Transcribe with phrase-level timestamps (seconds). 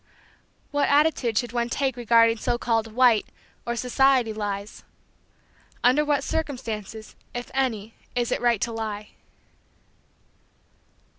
[0.71, 3.27] What attitude should one take regarding so called "white"
[3.67, 4.83] or "society lies"?
[5.83, 9.09] Under what circumstances, if any, is it right to lie?